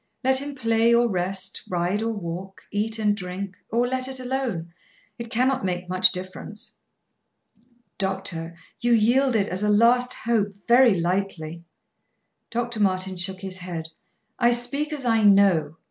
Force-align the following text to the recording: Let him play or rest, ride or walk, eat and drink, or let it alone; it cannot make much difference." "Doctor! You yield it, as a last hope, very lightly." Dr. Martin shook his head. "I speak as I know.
Let 0.23 0.39
him 0.41 0.55
play 0.55 0.95
or 0.95 1.07
rest, 1.07 1.61
ride 1.69 2.01
or 2.01 2.09
walk, 2.11 2.63
eat 2.71 2.97
and 2.97 3.15
drink, 3.15 3.55
or 3.69 3.87
let 3.87 4.07
it 4.07 4.19
alone; 4.19 4.73
it 5.19 5.29
cannot 5.29 5.63
make 5.63 5.87
much 5.89 6.11
difference." 6.11 6.79
"Doctor! 7.99 8.55
You 8.79 8.93
yield 8.93 9.35
it, 9.35 9.47
as 9.47 9.61
a 9.61 9.69
last 9.69 10.15
hope, 10.15 10.55
very 10.67 10.99
lightly." 10.99 11.65
Dr. 12.49 12.79
Martin 12.79 13.15
shook 13.15 13.41
his 13.41 13.59
head. 13.59 13.89
"I 14.39 14.49
speak 14.49 14.91
as 14.91 15.05
I 15.05 15.23
know. 15.23 15.77